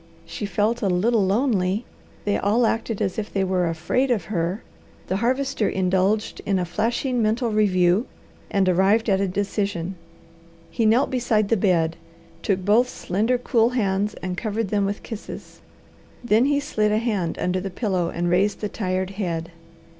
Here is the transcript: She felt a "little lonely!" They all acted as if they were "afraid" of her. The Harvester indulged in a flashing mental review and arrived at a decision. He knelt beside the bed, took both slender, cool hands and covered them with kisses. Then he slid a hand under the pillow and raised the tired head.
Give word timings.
She 0.25 0.47
felt 0.47 0.81
a 0.81 0.89
"little 0.89 1.23
lonely!" 1.23 1.85
They 2.25 2.35
all 2.35 2.65
acted 2.65 3.03
as 3.03 3.19
if 3.19 3.31
they 3.31 3.43
were 3.43 3.67
"afraid" 3.69 4.09
of 4.09 4.25
her. 4.33 4.63
The 5.05 5.17
Harvester 5.17 5.69
indulged 5.69 6.41
in 6.43 6.57
a 6.57 6.65
flashing 6.65 7.21
mental 7.21 7.51
review 7.51 8.07
and 8.49 8.67
arrived 8.67 9.11
at 9.11 9.21
a 9.21 9.27
decision. 9.27 9.93
He 10.71 10.87
knelt 10.87 11.11
beside 11.11 11.49
the 11.49 11.55
bed, 11.55 11.97
took 12.41 12.65
both 12.65 12.89
slender, 12.89 13.37
cool 13.37 13.69
hands 13.77 14.15
and 14.23 14.35
covered 14.35 14.69
them 14.69 14.85
with 14.87 15.03
kisses. 15.03 15.61
Then 16.23 16.45
he 16.45 16.59
slid 16.59 16.91
a 16.91 16.97
hand 16.97 17.37
under 17.37 17.61
the 17.61 17.69
pillow 17.69 18.09
and 18.09 18.27
raised 18.27 18.61
the 18.61 18.69
tired 18.69 19.11
head. 19.21 19.51